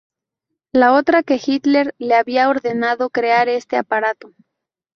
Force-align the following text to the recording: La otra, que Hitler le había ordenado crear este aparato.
La 0.73 0.93
otra, 0.93 1.21
que 1.21 1.39
Hitler 1.45 1.93
le 1.99 2.15
había 2.15 2.49
ordenado 2.49 3.11
crear 3.11 3.47
este 3.49 3.77
aparato. 3.77 4.33